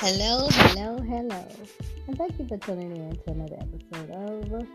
Hello, 0.00 0.46
hello, 0.48 0.96
hello. 0.98 1.48
And 2.06 2.16
thank 2.16 2.38
you 2.38 2.46
for 2.46 2.56
tuning 2.58 2.96
in 2.96 3.16
to 3.16 3.30
another 3.32 3.56
episode 3.56 4.10
of 4.12 4.66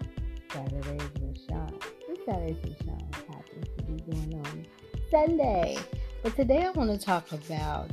Saturdays 0.52 1.10
with 1.22 1.40
Shaun. 1.48 1.80
This 2.10 2.20
Saturdays 2.26 2.58
with 2.62 2.78
Shaun 2.84 3.10
happens 3.30 3.68
to 3.78 3.84
be 3.84 4.12
going 4.12 4.46
on 4.46 4.66
Sunday. 5.10 5.78
But 6.24 6.36
today 6.36 6.66
I 6.66 6.72
want 6.72 6.92
to 6.92 6.98
talk 6.98 7.32
about 7.32 7.92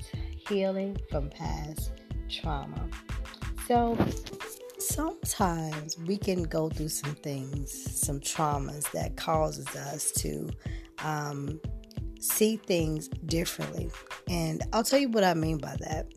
healing 0.48 0.98
from 1.08 1.30
past 1.30 1.92
trauma. 2.28 2.88
So 3.68 3.96
sometimes 4.78 5.98
we 5.98 6.16
can 6.16 6.42
go 6.42 6.68
through 6.68 6.88
some 6.88 7.14
things, 7.14 7.72
some 7.96 8.18
traumas 8.18 8.90
that 8.90 9.16
causes 9.16 9.68
us 9.76 10.10
to 10.16 10.50
um, 11.04 11.60
see 12.18 12.56
things 12.56 13.06
differently. 13.26 13.88
And 14.28 14.64
I'll 14.72 14.82
tell 14.82 14.98
you 14.98 15.10
what 15.10 15.22
I 15.22 15.34
mean 15.34 15.58
by 15.58 15.76
that. 15.78 16.08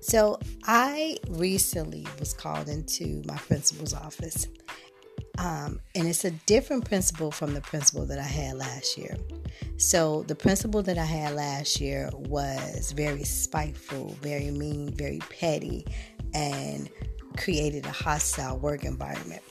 So 0.00 0.38
I 0.64 1.16
recently 1.28 2.06
was 2.18 2.32
called 2.32 2.68
into 2.68 3.22
my 3.26 3.36
principal's 3.36 3.94
office. 3.94 4.46
Um, 5.38 5.80
and 5.94 6.08
it's 6.08 6.24
a 6.24 6.32
different 6.46 6.84
principal 6.84 7.30
from 7.30 7.54
the 7.54 7.60
principal 7.60 8.04
that 8.06 8.18
I 8.18 8.22
had 8.22 8.56
last 8.56 8.98
year. 8.98 9.16
So 9.76 10.24
the 10.24 10.34
principal 10.34 10.82
that 10.82 10.98
I 10.98 11.04
had 11.04 11.34
last 11.34 11.80
year 11.80 12.10
was 12.12 12.92
very 12.92 13.22
spiteful, 13.22 14.16
very 14.20 14.50
mean, 14.50 14.92
very 14.94 15.20
petty, 15.38 15.86
and 16.34 16.90
created 17.36 17.86
a 17.86 17.92
hostile 17.92 18.58
work 18.58 18.84
environment. 18.84 19.42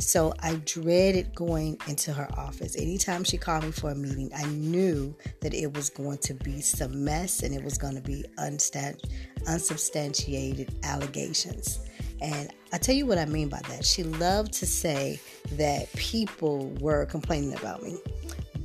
So 0.00 0.34
I 0.40 0.54
dreaded 0.64 1.34
going 1.34 1.78
into 1.86 2.12
her 2.12 2.28
office. 2.36 2.74
Anytime 2.76 3.22
she 3.22 3.36
called 3.36 3.64
me 3.64 3.70
for 3.70 3.90
a 3.90 3.94
meeting, 3.94 4.30
I 4.34 4.44
knew 4.46 5.14
that 5.40 5.54
it 5.54 5.74
was 5.74 5.90
going 5.90 6.18
to 6.18 6.34
be 6.34 6.60
some 6.62 7.04
mess 7.04 7.42
and 7.42 7.54
it 7.54 7.62
was 7.62 7.78
going 7.78 7.94
to 7.94 8.00
be 8.00 8.24
unsubstantiated 8.38 10.74
allegations. 10.82 11.80
And 12.22 12.52
I 12.72 12.78
tell 12.78 12.94
you 12.94 13.06
what 13.06 13.18
I 13.18 13.26
mean 13.26 13.48
by 13.48 13.60
that. 13.68 13.84
She 13.84 14.02
loved 14.02 14.52
to 14.54 14.66
say 14.66 15.20
that 15.52 15.92
people 15.94 16.70
were 16.80 17.06
complaining 17.06 17.54
about 17.54 17.82
me, 17.82 17.96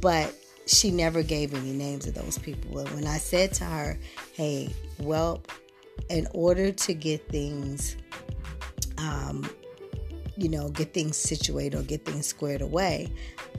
but 0.02 0.34
she 0.68 0.90
never 0.90 1.22
gave 1.22 1.54
any 1.54 1.74
names 1.74 2.08
of 2.08 2.16
those 2.16 2.38
people. 2.38 2.80
And 2.80 2.90
when 2.92 3.08
I 3.08 3.18
said 3.18 3.54
to 3.56 3.66
her, 3.66 4.00
hey, 4.34 4.74
well, 5.00 5.44
in 6.10 6.28
order 6.34 6.72
to 6.72 6.94
get 6.94 7.28
things 7.30 7.98
um, 8.98 9.50
you 10.38 10.50
know, 10.50 10.70
get 10.70 10.94
things 10.94 11.18
situated 11.18 11.78
or 11.78 11.84
get 11.84 12.06
things 12.06 12.28
squared 12.28 12.62
away, 12.62 13.12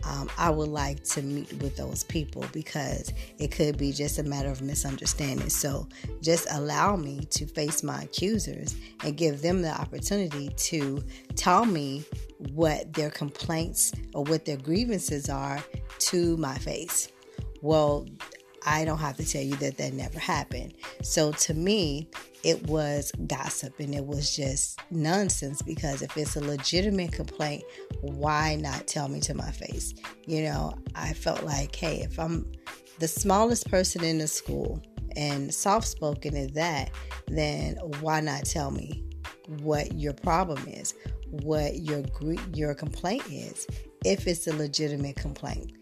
um, 0.05 0.29
I 0.37 0.51
would 0.51 0.69
like 0.69 1.03
to 1.05 1.23
meet 1.23 1.53
with 1.63 1.77
those 1.77 2.05
people 2.05 2.45
because 2.53 3.13
it 3.39 3.49
could 3.49 3.79
be 3.79 3.93
just 3.93 4.19
a 4.19 4.23
matter 4.23 4.51
of 4.51 4.63
misunderstanding. 4.63 5.51
So 5.51 5.89
just 6.21 6.47
allow 6.51 6.97
me 6.97 7.27
to 7.31 7.47
face 7.47 7.83
my 7.83 8.03
accusers 8.03 8.77
and 9.03 9.17
give 9.17 9.43
them 9.43 9.63
the 9.63 9.71
opportunity 9.71 10.49
to 10.49 11.03
tell 11.35 11.65
me 11.65 12.05
what 12.53 12.93
their 12.93 13.11
complaints 13.11 13.93
or 14.15 14.25
what 14.25 14.45
their 14.45 14.59
grievances 14.59 15.29
are 15.29 15.63
to 15.99 16.37
my 16.37 16.57
face. 16.59 17.09
Well, 17.63 18.07
I 18.67 18.85
don't 18.85 18.99
have 18.99 19.17
to 19.17 19.25
tell 19.25 19.43
you 19.43 19.57
that 19.57 19.79
that 19.79 19.95
never 19.95 20.19
happened. 20.19 20.75
So 21.03 21.33
to 21.33 21.55
me, 21.55 22.11
it 22.47 22.65
was 22.69 23.11
gossip 23.27 23.81
and 23.81 23.93
it 23.93 24.07
was 24.07 24.37
just 24.37 24.79
nonsense 24.93 25.63
because 25.63 26.01
if 26.01 26.17
it's 26.17 26.37
a 26.37 26.41
legitimate 26.41 27.11
complaint, 27.11 27.65
why 28.03 28.55
not 28.55 28.87
tell 28.87 29.09
me 29.09 29.19
to 29.19 29.35
my 29.35 29.51
face? 29.51 29.93
You 30.27 30.45
know, 30.45 30.79
I 30.95 31.13
felt 31.13 31.43
like, 31.43 31.75
hey, 31.75 32.03
if 32.03 32.21
I'm 32.21 32.53
the 33.01 33.09
smallest 33.09 33.69
person 33.69 34.05
in 34.05 34.19
the 34.19 34.29
school 34.29 34.81
and 35.17 35.53
soft 35.53 35.89
spoken 35.89 36.37
at 36.37 36.55
that, 36.55 36.93
then 37.27 37.79
why 37.99 38.21
not 38.21 38.45
tell 38.45 38.71
me 38.71 39.05
what 39.59 39.97
your 39.97 40.13
problem 40.13 40.69
is, 40.69 40.95
what 41.31 41.81
your 41.81 42.05
your 42.55 42.77
complaint 42.77 43.25
is, 43.29 43.67
if 44.05 44.29
it's 44.29 44.47
a 44.47 44.55
legitimate 44.55 45.17
complaint? 45.17 45.73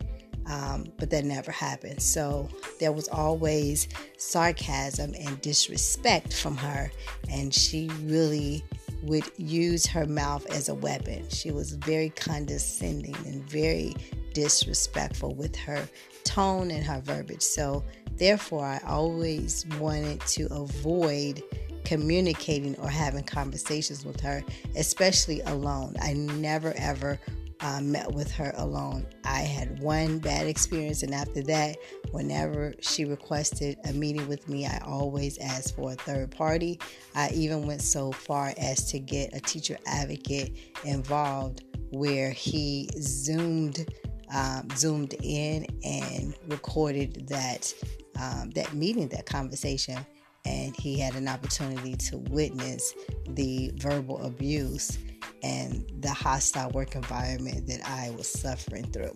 Um, 0.46 0.92
but 0.98 1.10
that 1.10 1.24
never 1.24 1.50
happened. 1.50 2.02
So 2.02 2.48
there 2.78 2.92
was 2.92 3.08
always 3.08 3.88
sarcasm 4.18 5.14
and 5.18 5.40
disrespect 5.40 6.34
from 6.34 6.56
her, 6.56 6.90
and 7.30 7.54
she 7.54 7.88
really 8.02 8.62
would 9.02 9.30
use 9.36 9.86
her 9.86 10.06
mouth 10.06 10.46
as 10.50 10.68
a 10.68 10.74
weapon. 10.74 11.28
She 11.28 11.50
was 11.50 11.72
very 11.72 12.10
condescending 12.10 13.16
and 13.26 13.42
very 13.48 13.94
disrespectful 14.32 15.34
with 15.34 15.54
her 15.56 15.88
tone 16.24 16.70
and 16.70 16.84
her 16.84 17.00
verbiage. 17.00 17.42
So, 17.42 17.84
therefore, 18.16 18.64
I 18.64 18.80
always 18.86 19.64
wanted 19.78 20.20
to 20.22 20.46
avoid 20.52 21.42
communicating 21.84 22.76
or 22.78 22.88
having 22.88 23.24
conversations 23.24 24.04
with 24.04 24.20
her, 24.20 24.42
especially 24.76 25.40
alone. 25.42 25.94
I 26.00 26.14
never 26.14 26.72
ever 26.76 27.20
uh, 27.64 27.80
met 27.80 28.12
with 28.12 28.30
her 28.30 28.52
alone. 28.56 29.06
I 29.24 29.40
had 29.40 29.80
one 29.80 30.18
bad 30.18 30.46
experience, 30.46 31.02
and 31.02 31.14
after 31.14 31.42
that, 31.44 31.78
whenever 32.10 32.74
she 32.80 33.06
requested 33.06 33.78
a 33.88 33.92
meeting 33.94 34.28
with 34.28 34.48
me, 34.50 34.66
I 34.66 34.82
always 34.86 35.38
asked 35.38 35.74
for 35.74 35.92
a 35.92 35.94
third 35.94 36.30
party. 36.30 36.78
I 37.14 37.30
even 37.30 37.66
went 37.66 37.80
so 37.80 38.12
far 38.12 38.52
as 38.58 38.90
to 38.90 38.98
get 38.98 39.34
a 39.34 39.40
teacher 39.40 39.78
advocate 39.86 40.74
involved 40.84 41.64
where 41.90 42.30
he 42.30 42.90
zoomed 43.00 43.86
um, 44.34 44.68
zoomed 44.76 45.14
in 45.22 45.66
and 45.84 46.34
recorded 46.48 47.28
that 47.28 47.72
um, 48.20 48.50
that 48.50 48.74
meeting, 48.74 49.08
that 49.08 49.26
conversation, 49.26 50.04
and 50.44 50.76
he 50.76 50.98
had 50.98 51.14
an 51.14 51.28
opportunity 51.28 51.94
to 51.96 52.18
witness 52.30 52.94
the 53.28 53.72
verbal 53.76 54.22
abuse 54.22 54.98
and 55.42 55.90
the 56.00 56.12
hostile 56.12 56.70
work 56.70 56.94
environment 56.94 57.66
that 57.66 57.80
I 57.86 58.10
was 58.16 58.28
suffering 58.28 58.90
through. 58.90 59.14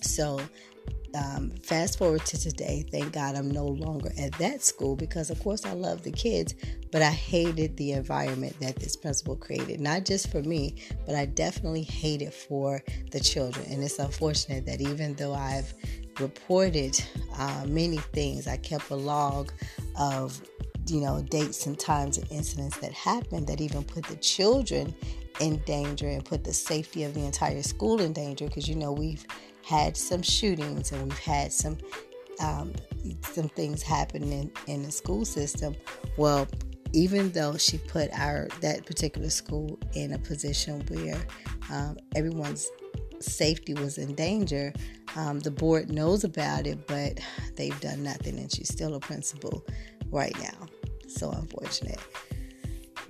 So, 0.00 0.40
um, 1.14 1.50
fast 1.62 1.98
forward 1.98 2.24
to 2.26 2.38
today, 2.38 2.84
thank 2.90 3.12
God 3.12 3.36
I'm 3.36 3.50
no 3.50 3.66
longer 3.66 4.10
at 4.18 4.32
that 4.38 4.62
school 4.62 4.96
because, 4.96 5.30
of 5.30 5.40
course, 5.40 5.64
I 5.64 5.72
love 5.72 6.02
the 6.02 6.10
kids, 6.10 6.54
but 6.90 7.02
I 7.02 7.10
hated 7.10 7.76
the 7.76 7.92
environment 7.92 8.56
that 8.60 8.76
this 8.76 8.96
principal 8.96 9.36
created. 9.36 9.80
Not 9.80 10.04
just 10.04 10.30
for 10.30 10.42
me, 10.42 10.76
but 11.06 11.14
I 11.14 11.26
definitely 11.26 11.82
hated 11.82 12.34
for 12.34 12.82
the 13.12 13.20
children. 13.20 13.64
And 13.70 13.82
it's 13.82 14.00
unfortunate 14.00 14.66
that 14.66 14.80
even 14.80 15.14
though 15.14 15.34
I've 15.34 15.72
reported 16.18 17.00
uh, 17.38 17.64
many 17.68 17.98
things, 17.98 18.48
I 18.48 18.56
kept 18.56 18.90
a 18.90 18.96
log 18.96 19.52
of 19.96 20.40
you 20.86 21.00
know 21.00 21.22
dates 21.22 21.66
and 21.66 21.78
times 21.78 22.18
and 22.18 22.30
incidents 22.30 22.76
that 22.78 22.92
happened 22.92 23.46
that 23.46 23.60
even 23.60 23.82
put 23.84 24.04
the 24.04 24.16
children 24.16 24.94
in 25.40 25.58
danger 25.66 26.08
and 26.08 26.24
put 26.24 26.44
the 26.44 26.52
safety 26.52 27.04
of 27.04 27.14
the 27.14 27.24
entire 27.24 27.62
school 27.62 28.00
in 28.00 28.12
danger 28.12 28.46
because 28.46 28.68
you 28.68 28.76
know 28.76 28.92
we've 28.92 29.26
had 29.64 29.96
some 29.96 30.22
shootings 30.22 30.92
and 30.92 31.02
we've 31.02 31.18
had 31.18 31.52
some 31.52 31.78
um, 32.40 32.72
some 33.32 33.48
things 33.50 33.82
happen 33.82 34.22
in, 34.24 34.50
in 34.66 34.82
the 34.82 34.90
school 34.90 35.24
system. 35.24 35.74
Well, 36.16 36.48
even 36.92 37.30
though 37.32 37.56
she 37.56 37.78
put 37.78 38.10
our 38.12 38.48
that 38.60 38.86
particular 38.86 39.30
school 39.30 39.78
in 39.94 40.12
a 40.12 40.18
position 40.18 40.84
where 40.88 41.24
um, 41.70 41.96
everyone's 42.14 42.68
safety 43.24 43.74
was 43.74 43.98
in 43.98 44.14
danger, 44.14 44.72
um, 45.16 45.40
the 45.40 45.50
board 45.50 45.90
knows 45.90 46.24
about 46.24 46.66
it, 46.66 46.86
but 46.86 47.20
they've 47.56 47.78
done 47.80 48.02
nothing, 48.02 48.38
and 48.38 48.52
she's 48.52 48.68
still 48.68 48.94
a 48.94 49.00
principal 49.00 49.64
right 50.10 50.36
now. 50.40 50.66
So 51.08 51.30
unfortunate. 51.30 52.00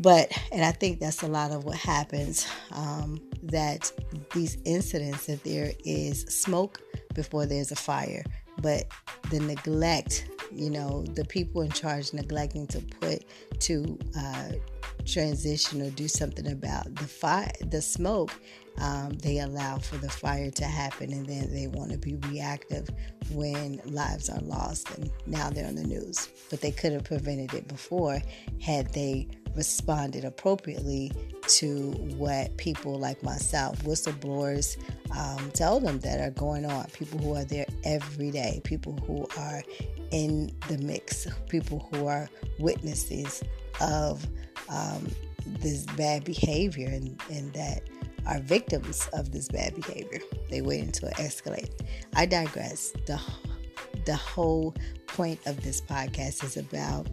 But, 0.01 0.33
and 0.51 0.65
I 0.65 0.73
think 0.73 0.99
that's 0.99 1.23
a 1.23 1.29
lot 1.29 1.53
of 1.53 1.65
what 1.65 1.77
happens 1.77 2.47
um, 2.73 3.21
that 3.45 3.93
these 4.35 4.59
incidents, 4.65 5.27
that 5.27 5.45
there 5.45 5.73
is 5.85 6.23
smoke 6.23 6.81
before 7.15 7.47
there's 7.47 7.71
a 7.71 7.77
fire, 7.77 8.25
but 8.61 8.87
the 9.31 9.41
neglect, 9.41 10.29
you 10.53 10.71
know, 10.71 11.05
the 11.15 11.25
people 11.25 11.63
in 11.63 11.71
charge 11.71 12.13
neglecting 12.13 12.67
to 12.69 12.81
put 12.81 13.25
to 13.61 13.99
uh, 14.19 14.53
transition 15.05 15.83
or 15.83 15.91
do 15.91 16.09
something 16.09 16.51
about 16.51 16.95
the 16.95 17.05
fire, 17.05 17.53
the 17.67 17.83
smoke, 17.83 18.31
um, 18.79 19.11
they 19.23 19.39
allow 19.39 19.79
for 19.79 19.97
the 19.99 20.09
fire 20.09 20.51
to 20.51 20.65
happen 20.65 21.13
and 21.13 21.27
then 21.27 21.53
they 21.53 21.69
want 21.69 21.93
to 21.93 21.99
be 21.99 22.17
reactive 22.29 22.89
when 23.31 23.81
lives 23.85 24.29
are 24.29 24.41
lost 24.41 24.91
and 24.97 25.11
now 25.27 25.49
they're 25.51 25.67
on 25.67 25.77
the 25.77 25.85
news. 25.85 26.29
But 26.51 26.61
they 26.61 26.73
could 26.73 26.93
have 26.93 27.05
prevented 27.05 27.55
it 27.55 27.69
before 27.69 28.21
had 28.61 28.93
they 28.93 29.29
responded 29.55 30.25
appropriately 30.25 31.13
to 31.47 31.93
what 32.17 32.57
people 32.57 32.99
like 32.99 33.23
myself, 33.23 33.81
whistleblowers, 33.85 34.77
um, 35.17 35.51
tell 35.53 35.79
them 35.79 36.01
that 36.01 36.21
are 36.21 36.31
going 36.31 36.65
on. 36.65 36.87
People 36.87 37.19
who 37.21 37.35
are 37.35 37.45
there 37.45 37.67
every 37.85 38.31
day, 38.31 38.61
people 38.65 38.95
who 39.07 39.27
are 39.39 39.63
in 40.11 40.55
the 40.69 40.79
mix, 40.79 41.27
people 41.49 41.89
who 41.93 42.07
are 42.07 42.29
witnesses 42.59 43.43
of 43.81 44.27
um, 44.75 45.03
this 45.63 45.87
bad 45.97 46.25
behavior 46.25 46.89
and, 46.89 47.21
and 47.31 47.53
that 47.55 47.81
are 48.27 48.41
victims 48.41 49.09
of 49.13 49.33
this 49.35 49.49
bad 49.49 49.75
behavior. 49.75 50.21
They 50.51 50.63
wait 50.63 50.83
until 50.89 51.09
it 51.11 51.17
escalates. 51.29 51.77
I 52.15 52.27
digress. 52.27 52.93
The, 53.07 53.21
the 54.07 54.17
whole 54.17 54.75
point 55.07 55.41
of 55.47 55.55
this 55.63 55.81
podcast 55.81 56.43
is 56.49 56.57
about 56.57 57.07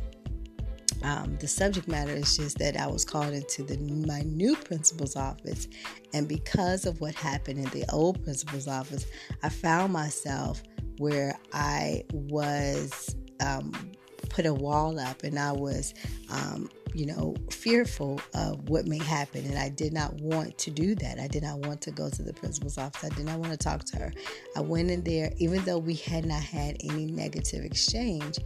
Um, 1.04 1.36
the 1.40 1.48
subject 1.48 1.88
matter 1.88 2.16
is 2.24 2.38
just 2.38 2.60
that 2.60 2.76
I 2.78 2.88
was 2.96 3.04
called 3.12 3.34
into 3.34 3.64
the 3.64 3.78
my 4.14 4.22
new 4.42 4.54
principal's 4.70 5.16
office, 5.16 5.68
and 6.14 6.28
because 6.28 6.82
of 6.90 7.02
what 7.02 7.16
happened 7.16 7.58
in 7.64 7.70
the 7.78 7.86
old 7.92 8.16
principal's 8.24 8.68
office, 8.68 9.06
I 9.42 9.50
found 9.50 9.94
myself 9.94 10.62
where 11.00 11.32
I 11.54 12.04
was 12.14 13.16
um, 13.40 13.74
put 14.30 14.46
a 14.46 14.54
wall 14.54 15.00
up, 15.00 15.24
and 15.24 15.40
I 15.40 15.54
was 15.66 15.96
um, 16.30 16.70
you 16.94 17.06
know, 17.06 17.36
fearful 17.50 18.20
of 18.34 18.70
what 18.70 18.86
may 18.86 18.98
happen. 18.98 19.46
And 19.46 19.58
I 19.58 19.70
did 19.70 19.94
not 19.94 20.14
want 20.16 20.58
to 20.60 20.72
do 20.72 20.96
that. 20.96 21.20
I 21.20 21.28
did 21.28 21.44
not 21.44 21.60
want 21.60 21.82
to 21.82 21.92
go 21.92 22.10
to 22.10 22.24
the 22.24 22.34
principal's 22.34 22.78
office. 22.78 23.04
I 23.04 23.16
did 23.16 23.26
not 23.26 23.40
want 23.40 23.52
to 23.52 23.58
talk 23.58 23.84
to 23.86 23.98
her. 23.98 24.14
I 24.56 24.62
went 24.62 24.92
in 24.92 25.04
there, 25.04 25.32
even 25.38 25.64
though 25.64 25.78
we 25.78 25.96
had 25.96 26.26
not 26.26 26.42
had 26.42 26.78
any 26.84 27.06
negative 27.06 27.64
exchange, 27.64 28.40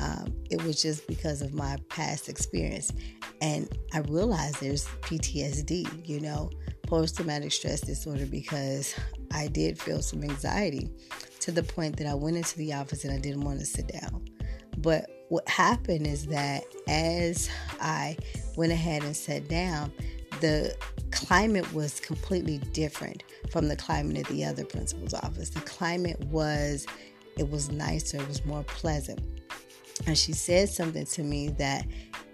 um, 0.00 0.34
it 0.50 0.62
was 0.62 0.80
just 0.80 1.06
because 1.06 1.42
of 1.42 1.54
my 1.54 1.76
past 1.88 2.28
experience. 2.28 2.92
And 3.40 3.68
I 3.92 4.00
realized 4.00 4.60
there's 4.60 4.86
PTSD, 5.02 6.08
you 6.08 6.20
know, 6.20 6.50
post 6.86 7.16
traumatic 7.16 7.52
stress 7.52 7.80
disorder, 7.80 8.26
because 8.26 8.94
I 9.32 9.48
did 9.48 9.78
feel 9.78 10.02
some 10.02 10.22
anxiety 10.22 10.90
to 11.40 11.52
the 11.52 11.62
point 11.62 11.96
that 11.96 12.06
I 12.06 12.14
went 12.14 12.36
into 12.36 12.56
the 12.58 12.74
office 12.74 13.04
and 13.04 13.12
I 13.12 13.18
didn't 13.18 13.42
want 13.42 13.60
to 13.60 13.66
sit 13.66 13.88
down. 13.88 14.24
But 14.82 15.10
what 15.28 15.48
happened 15.48 16.06
is 16.06 16.26
that 16.26 16.64
as 16.88 17.50
I 17.80 18.16
went 18.56 18.72
ahead 18.72 19.02
and 19.02 19.16
sat 19.16 19.48
down, 19.48 19.92
the 20.40 20.76
climate 21.10 21.72
was 21.72 22.00
completely 22.00 22.58
different 22.72 23.24
from 23.50 23.68
the 23.68 23.76
climate 23.76 24.18
at 24.18 24.26
the 24.26 24.44
other 24.44 24.64
principal's 24.64 25.14
office. 25.14 25.50
The 25.50 25.60
climate 25.60 26.20
was, 26.26 26.86
it 27.36 27.50
was 27.50 27.70
nicer, 27.70 28.18
it 28.18 28.28
was 28.28 28.44
more 28.44 28.62
pleasant. 28.64 29.20
And 30.06 30.16
she 30.16 30.32
said 30.32 30.68
something 30.68 31.06
to 31.06 31.22
me 31.22 31.48
that 31.58 31.86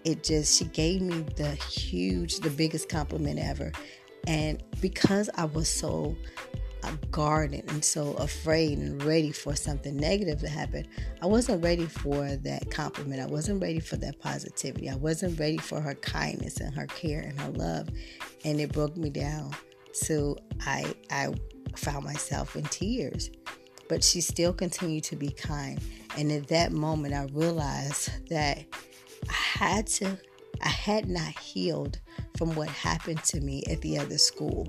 it 0.05 0.23
just, 0.23 0.59
she 0.59 0.67
gave 0.67 1.01
me 1.01 1.25
the 1.37 1.51
huge, 1.51 2.41
the 2.41 2.51
biggest 2.51 2.89
compliment 2.89 3.39
ever. 3.39 3.73
And 4.27 4.63
because 4.81 5.31
I 5.35 5.47
was 5.47 5.69
so 5.69 6.15
guarded 7.11 7.71
and 7.71 7.85
so 7.85 8.13
afraid 8.15 8.79
and 8.79 9.03
ready 9.03 9.33
for 9.33 9.55
something 9.55 9.97
negative 9.97 10.41
to 10.41 10.49
happen. 10.49 10.87
I 11.23 11.27
wasn't 11.27 11.65
ready 11.65 11.87
for 11.87 12.37
that 12.37 12.71
compliment. 12.71 13.21
I 13.21 13.27
wasn't 13.27 13.63
ready 13.63 13.81
for 13.81 13.97
that 13.97 14.19
positivity. 14.21 14.89
I 14.89 14.97
wasn't 14.97 15.39
ready 15.39 15.59
for 15.59 15.81
her 15.81 15.95
kindness 15.95 16.59
and 16.59 16.75
her 16.75 16.87
care 16.87 17.21
and 17.21 17.39
her 17.41 17.51
love. 17.51 17.89
And 18.45 18.61
it 18.61 18.73
broke 18.73 18.97
me 18.97 19.11
down. 19.11 19.53
So 19.93 20.37
I 20.61 20.95
I 21.11 21.33
found 21.77 22.05
myself 22.05 22.57
in 22.57 22.65
tears. 22.65 23.31
But 23.89 24.03
she 24.03 24.21
still 24.21 24.53
continued 24.53 25.05
to 25.05 25.17
be 25.17 25.31
kind. 25.31 25.79
And 26.17 26.33
at 26.33 26.49
that 26.49 26.73
moment 26.73 27.15
I 27.15 27.27
realized 27.33 28.29
that 28.29 28.65
I 29.29 29.33
had 29.33 29.87
to 29.89 30.19
I 30.63 30.69
had 30.69 31.09
not 31.09 31.39
healed 31.39 31.99
from 32.37 32.55
what 32.55 32.69
happened 32.69 33.23
to 33.25 33.41
me 33.41 33.63
at 33.71 33.81
the 33.81 33.99
other 33.99 34.19
school 34.19 34.69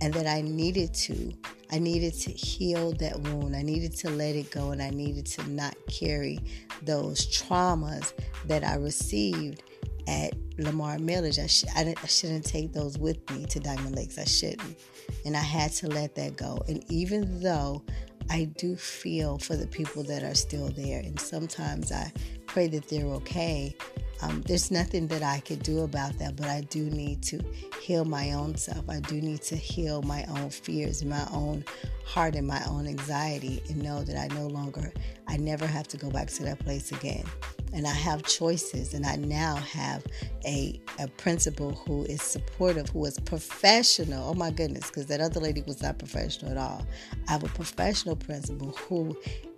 and 0.00 0.12
that 0.14 0.26
I 0.26 0.42
needed 0.42 0.94
to. 0.94 1.32
I 1.70 1.78
needed 1.78 2.14
to 2.14 2.30
heal 2.30 2.92
that 2.92 3.20
wound. 3.20 3.56
I 3.56 3.62
needed 3.62 3.96
to 3.96 4.10
let 4.10 4.36
it 4.36 4.50
go 4.50 4.70
and 4.70 4.82
I 4.82 4.90
needed 4.90 5.26
to 5.26 5.50
not 5.50 5.74
carry 5.88 6.38
those 6.82 7.26
traumas 7.26 8.12
that 8.46 8.64
I 8.64 8.76
received 8.76 9.62
at 10.06 10.34
Lamar 10.58 10.98
Milledge. 10.98 11.38
I, 11.38 11.46
sh- 11.46 11.64
I, 11.74 11.94
I 12.00 12.06
shouldn't 12.06 12.44
take 12.44 12.72
those 12.72 12.98
with 12.98 13.28
me 13.30 13.46
to 13.46 13.60
Diamond 13.60 13.96
Lakes. 13.96 14.18
I 14.18 14.24
shouldn't. 14.24 14.78
And 15.24 15.36
I 15.36 15.40
had 15.40 15.72
to 15.74 15.88
let 15.88 16.14
that 16.14 16.36
go. 16.36 16.62
And 16.68 16.84
even 16.90 17.40
though 17.42 17.82
I 18.30 18.44
do 18.56 18.76
feel 18.76 19.38
for 19.38 19.56
the 19.56 19.66
people 19.66 20.02
that 20.04 20.22
are 20.22 20.34
still 20.34 20.68
there, 20.68 21.00
and 21.00 21.18
sometimes 21.18 21.92
I 21.92 22.12
pray 22.46 22.68
that 22.68 22.88
they're 22.88 23.06
okay, 23.06 23.76
um, 24.22 24.42
there's 24.42 24.70
nothing 24.70 25.06
that 25.08 25.22
I 25.22 25.40
could 25.40 25.62
do 25.62 25.80
about 25.80 26.18
that, 26.18 26.36
but 26.36 26.46
I 26.46 26.62
do 26.62 26.84
need 26.90 27.22
to 27.24 27.40
heal 27.80 28.04
my 28.04 28.32
own 28.32 28.56
self. 28.56 28.88
I 28.88 29.00
do 29.00 29.20
need 29.20 29.42
to 29.42 29.56
heal 29.56 30.02
my 30.02 30.24
own 30.28 30.50
fears, 30.50 31.04
my 31.04 31.26
own 31.32 31.64
heart, 32.04 32.34
and 32.34 32.46
my 32.46 32.62
own 32.68 32.86
anxiety, 32.86 33.62
and 33.68 33.82
know 33.82 34.02
that 34.02 34.16
I 34.16 34.34
no 34.34 34.46
longer, 34.46 34.92
I 35.28 35.36
never 35.36 35.66
have 35.66 35.88
to 35.88 35.96
go 35.96 36.10
back 36.10 36.28
to 36.28 36.44
that 36.44 36.58
place 36.60 36.92
again. 36.92 37.24
And 37.72 37.86
I 37.86 37.92
have 37.92 38.22
choices, 38.22 38.94
and 38.94 39.04
I 39.04 39.16
now 39.16 39.56
have 39.56 40.04
a, 40.46 40.80
a 40.98 41.08
principal 41.08 41.72
who 41.72 42.04
is 42.04 42.22
supportive, 42.22 42.88
who 42.88 43.04
is 43.04 43.18
professional. 43.20 44.30
Oh 44.30 44.34
my 44.34 44.50
goodness, 44.50 44.86
because 44.86 45.06
that 45.06 45.20
other 45.20 45.40
lady 45.40 45.62
was 45.66 45.82
not 45.82 45.98
professional 45.98 46.52
at 46.52 46.56
all. 46.56 46.86
I 47.28 47.32
have 47.32 47.44
a 47.44 47.48
professional 47.48 48.16
principal 48.16 48.70
who 48.70 49.16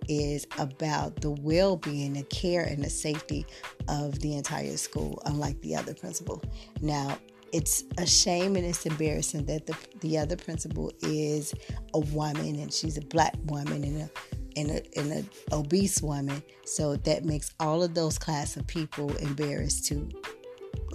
is 0.09 0.47
about 0.57 1.21
the 1.21 1.31
well 1.31 1.77
being, 1.77 2.13
the 2.13 2.23
care, 2.23 2.63
and 2.63 2.83
the 2.83 2.89
safety 2.89 3.45
of 3.87 4.19
the 4.19 4.35
entire 4.35 4.75
school, 4.77 5.21
unlike 5.25 5.61
the 5.61 5.75
other 5.75 5.93
principal. 5.93 6.43
Now, 6.81 7.17
it's 7.51 7.83
a 7.97 8.05
shame 8.05 8.55
and 8.55 8.65
it's 8.65 8.85
embarrassing 8.85 9.45
that 9.45 9.65
the, 9.65 9.75
the 10.01 10.17
other 10.17 10.35
principal 10.35 10.91
is 11.01 11.53
a 11.93 11.99
woman 11.99 12.55
and 12.55 12.71
she's 12.71 12.97
a 12.97 13.01
black 13.01 13.35
woman 13.45 13.83
and 13.83 14.01
a 14.03 14.09
and 14.55 14.71
a, 14.71 14.99
and 14.99 15.11
an 15.11 15.29
obese 15.51 16.01
woman. 16.01 16.41
So 16.65 16.95
that 16.97 17.25
makes 17.25 17.53
all 17.59 17.83
of 17.83 17.93
those 17.93 18.17
class 18.17 18.57
of 18.57 18.67
people 18.67 19.15
embarrassed 19.17 19.85
to 19.87 20.09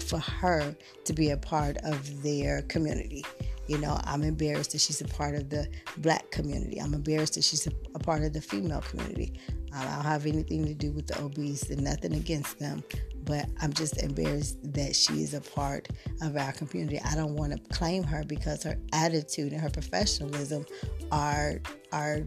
for 0.07 0.19
her 0.19 0.77
to 1.05 1.13
be 1.13 1.31
a 1.31 1.37
part 1.37 1.77
of 1.85 2.23
their 2.23 2.63
community. 2.63 3.25
You 3.67 3.79
know, 3.79 3.99
I'm 4.05 4.23
embarrassed 4.23 4.73
that 4.73 4.81
she's 4.81 5.01
a 5.01 5.07
part 5.07 5.35
of 5.35 5.49
the 5.49 5.67
black 5.99 6.31
community. 6.31 6.81
I'm 6.81 6.95
embarrassed 6.95 7.35
that 7.35 7.45
she's 7.45 7.67
a, 7.67 7.73
a 7.95 7.99
part 7.99 8.23
of 8.23 8.33
the 8.33 8.41
female 8.41 8.83
community. 8.83 9.41
I 9.75 9.85
don't 9.85 10.05
have 10.05 10.27
anything 10.27 10.65
to 10.67 10.75
do 10.75 10.93
with 10.93 11.09
the 11.09 11.21
obese 11.21 11.69
and 11.71 11.83
nothing 11.83 12.15
against 12.15 12.59
them, 12.59 12.85
but 13.25 13.47
I'm 13.61 13.73
just 13.73 14.01
embarrassed 14.03 14.59
that 14.75 14.95
she 14.95 15.23
is 15.23 15.35
a 15.35 15.41
part 15.41 15.89
of 16.23 16.37
our 16.37 16.53
community. 16.53 17.01
I 17.05 17.17
don't 17.17 17.35
want 17.35 17.53
to 17.53 17.75
claim 17.75 18.05
her 18.05 18.23
because 18.25 18.63
her 18.63 18.79
attitude 18.93 19.53
and 19.53 19.61
her 19.61 19.71
professionalism 19.71 20.65
are 21.11 21.61
are 21.93 22.21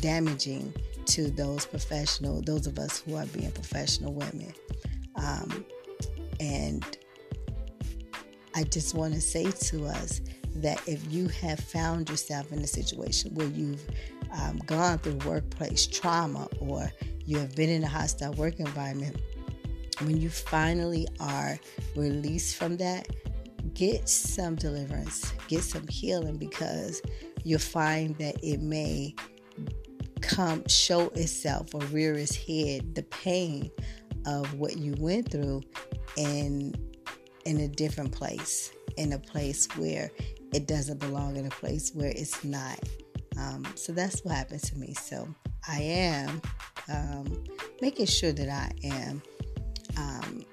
damaging 0.00 0.74
to 1.06 1.30
those 1.30 1.66
professional, 1.66 2.40
those 2.40 2.66
of 2.66 2.78
us 2.78 3.00
who 3.00 3.16
are 3.16 3.26
being 3.26 3.50
professional 3.52 4.14
women. 4.14 4.54
Um, 5.16 5.64
and 6.40 6.84
I 8.54 8.64
just 8.64 8.94
want 8.94 9.14
to 9.14 9.20
say 9.20 9.50
to 9.50 9.86
us 9.86 10.20
that 10.56 10.80
if 10.86 11.12
you 11.12 11.28
have 11.28 11.58
found 11.58 12.08
yourself 12.08 12.52
in 12.52 12.60
a 12.60 12.66
situation 12.66 13.34
where 13.34 13.48
you've 13.48 13.84
um, 14.32 14.58
gone 14.66 14.98
through 14.98 15.18
workplace 15.28 15.86
trauma 15.86 16.48
or 16.60 16.90
you 17.24 17.38
have 17.38 17.54
been 17.54 17.70
in 17.70 17.82
a 17.82 17.88
hostile 17.88 18.32
work 18.34 18.60
environment, 18.60 19.20
when 20.02 20.20
you 20.20 20.28
finally 20.28 21.06
are 21.20 21.58
released 21.96 22.56
from 22.56 22.76
that, 22.78 23.08
get 23.74 24.08
some 24.08 24.54
deliverance, 24.54 25.32
get 25.48 25.62
some 25.62 25.86
healing 25.88 26.36
because 26.36 27.00
you'll 27.44 27.58
find 27.58 28.16
that 28.18 28.36
it 28.42 28.60
may 28.60 29.14
come 30.20 30.66
show 30.68 31.08
itself 31.10 31.74
or 31.74 31.80
rear 31.86 32.14
its 32.14 32.34
head 32.34 32.94
the 32.94 33.02
pain 33.10 33.70
of 34.26 34.54
what 34.54 34.78
you 34.78 34.94
went 34.98 35.30
through 35.30 35.62
in 36.16 36.74
in 37.44 37.60
a 37.60 37.68
different 37.68 38.10
place 38.10 38.72
in 38.96 39.12
a 39.12 39.18
place 39.18 39.68
where 39.76 40.10
it 40.54 40.68
doesn't 40.68 41.00
belong 41.00 41.36
in 41.36 41.46
a 41.46 41.50
place 41.50 41.90
where 41.94 42.10
it's 42.10 42.44
not. 42.44 42.78
Um, 43.36 43.66
so 43.74 43.92
that's 43.92 44.24
what 44.24 44.34
happened 44.34 44.62
to 44.62 44.78
me. 44.78 44.94
So 44.94 45.28
I 45.68 45.80
am 45.80 46.40
um, 46.88 47.44
making 47.82 48.06
sure 48.06 48.32
that 48.32 48.48
I 48.48 48.70
am 48.86 49.20
um, 49.96 50.44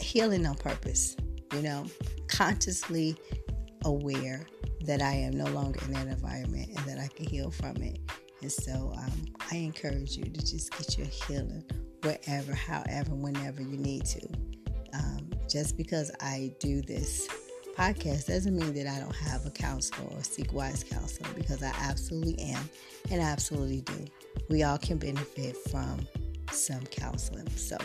healing 0.00 0.46
on 0.46 0.54
purpose, 0.54 1.16
you 1.52 1.60
know, 1.60 1.84
consciously 2.28 3.14
aware 3.84 4.46
that 4.86 5.02
I 5.02 5.12
am 5.12 5.36
no 5.36 5.44
longer 5.46 5.80
in 5.84 5.92
that 5.92 6.06
environment 6.06 6.70
and 6.74 6.86
that 6.86 6.98
I 6.98 7.08
can 7.08 7.26
heal 7.26 7.50
from 7.50 7.76
it. 7.76 7.98
And 8.40 8.50
so 8.50 8.94
um, 8.96 9.26
I 9.52 9.56
encourage 9.56 10.16
you 10.16 10.24
to 10.24 10.40
just 10.40 10.72
get 10.78 10.96
your 10.96 11.06
healing 11.08 11.62
wherever, 12.02 12.54
however, 12.54 13.14
whenever 13.14 13.60
you 13.60 13.76
need 13.76 14.06
to. 14.06 14.26
Um, 14.94 15.30
just 15.46 15.76
because 15.76 16.10
I 16.20 16.54
do 16.58 16.80
this 16.80 17.28
podcast 17.76 18.26
doesn't 18.26 18.56
mean 18.56 18.74
that 18.74 18.86
I 18.86 18.98
don't 19.00 19.14
have 19.14 19.46
a 19.46 19.50
counselor 19.50 20.08
or 20.10 20.22
seek 20.22 20.52
wise 20.52 20.84
counseling 20.84 21.30
because 21.34 21.62
I 21.62 21.72
absolutely 21.80 22.38
am 22.40 22.68
and 23.10 23.20
absolutely 23.20 23.80
do. 23.82 24.06
We 24.48 24.62
all 24.62 24.78
can 24.78 24.98
benefit 24.98 25.56
from 25.70 26.06
some 26.50 26.82
counseling. 26.86 27.48
So, 27.50 27.76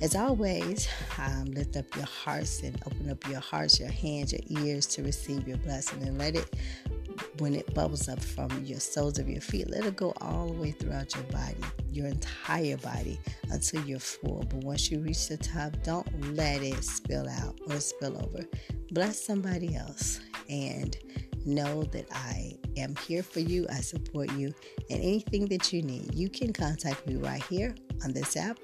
as 0.00 0.16
always, 0.16 0.88
um, 1.18 1.46
lift 1.46 1.76
up 1.76 1.94
your 1.94 2.06
hearts 2.06 2.62
and 2.62 2.80
open 2.86 3.10
up 3.10 3.26
your 3.28 3.40
hearts, 3.40 3.78
your 3.78 3.90
hands, 3.90 4.32
your 4.32 4.64
ears 4.64 4.86
to 4.86 5.02
receive 5.02 5.46
your 5.46 5.58
blessing 5.58 6.02
and 6.02 6.18
let 6.18 6.34
it 6.34 6.54
when 7.38 7.54
it 7.54 7.72
bubbles 7.74 8.08
up 8.08 8.22
from 8.22 8.50
your 8.64 8.80
soles 8.80 9.18
of 9.18 9.28
your 9.28 9.40
feet, 9.40 9.70
let 9.70 9.84
it 9.84 9.96
go 9.96 10.12
all 10.20 10.46
the 10.48 10.54
way 10.54 10.70
throughout 10.70 11.14
your 11.14 11.24
body, 11.24 11.56
your 11.92 12.06
entire 12.06 12.76
body, 12.78 13.18
until 13.50 13.84
you're 13.84 13.98
full. 13.98 14.44
But 14.48 14.64
once 14.64 14.90
you 14.90 15.00
reach 15.00 15.28
the 15.28 15.36
top, 15.36 15.72
don't 15.82 16.34
let 16.34 16.62
it 16.62 16.82
spill 16.84 17.28
out 17.28 17.58
or 17.66 17.80
spill 17.80 18.16
over. 18.18 18.44
Bless 18.92 19.24
somebody 19.24 19.76
else 19.76 20.20
and 20.48 20.96
know 21.44 21.82
that 21.84 22.06
I 22.12 22.58
am 22.76 22.94
here 22.96 23.22
for 23.22 23.40
you. 23.40 23.66
I 23.70 23.80
support 23.80 24.32
you. 24.32 24.52
And 24.90 25.00
anything 25.00 25.46
that 25.46 25.72
you 25.72 25.82
need, 25.82 26.14
you 26.14 26.28
can 26.28 26.52
contact 26.52 27.06
me 27.06 27.16
right 27.16 27.42
here 27.44 27.74
on 28.04 28.12
this 28.12 28.36
app 28.36 28.58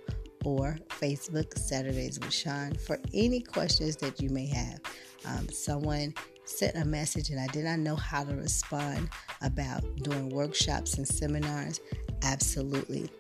or 0.45 0.79
Facebook 0.89 1.59
Saturdays 1.59 2.21
with 2.21 2.33
Shaun 2.33 2.75
for 2.75 3.01
any 3.13 3.41
questions 3.41 3.97
that 3.97 4.21
you 4.21 4.31
may 4.31 4.47
have. 4.47 4.81
Um, 5.25 5.49
someone 5.49 6.15
sent 6.45 6.77
a 6.77 6.85
message 6.85 7.31
and 7.31 7.41
I 7.41 7.49
did 7.49 7.65
not 7.65 7.81
know 7.81 7.97
how 7.97 8.23
to 8.23 8.35
respond 8.35 9.11
about 9.43 9.83
doing 9.97 10.29
workshops 10.29 10.95
and 10.95 11.07
seminars. 11.07 11.81
Absolutely. 12.23 13.11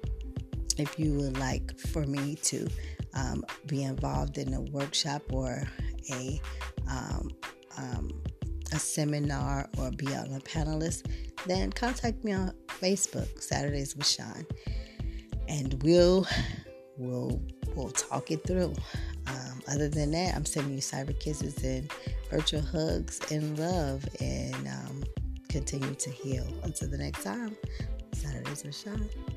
If 0.78 0.98
you 0.98 1.14
would 1.14 1.38
like 1.38 1.78
for 1.78 2.06
me 2.06 2.36
to 2.36 2.68
um, 3.14 3.44
be 3.66 3.84
involved 3.84 4.38
in 4.38 4.52
a 4.54 4.60
workshop 4.60 5.22
or 5.30 5.66
a 6.12 6.40
um, 6.88 7.30
um, 7.78 8.22
a 8.72 8.78
seminar 8.78 9.68
or 9.78 9.90
be 9.92 10.14
on 10.14 10.32
a 10.34 10.40
panelist, 10.40 11.10
then 11.46 11.70
contact 11.70 12.24
me 12.24 12.32
on 12.32 12.52
Facebook 12.66 13.42
Saturdays 13.42 13.96
with 13.96 14.06
Shaun, 14.06 14.46
and 15.48 15.82
we'll 15.82 16.26
we'll 16.98 17.40
we'll 17.74 17.90
talk 17.90 18.30
it 18.30 18.44
through. 18.46 18.74
Um, 19.28 19.62
other 19.68 19.88
than 19.88 20.12
that, 20.12 20.34
I'm 20.34 20.44
sending 20.44 20.74
you 20.74 20.80
cyber 20.80 21.18
kisses 21.18 21.62
and 21.64 21.90
virtual 22.30 22.62
hugs 22.62 23.20
and 23.30 23.58
love, 23.58 24.04
and 24.20 24.68
um, 24.68 25.04
continue 25.48 25.94
to 25.94 26.10
heal. 26.10 26.46
Until 26.62 26.90
the 26.90 26.98
next 26.98 27.22
time, 27.24 27.56
Saturdays 28.16 28.64
with 28.64 28.74
Shaun. 28.74 29.35